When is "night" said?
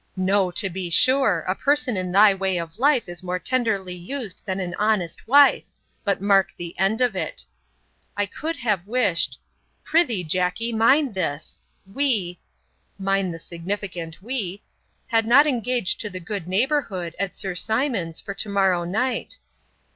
18.83-19.37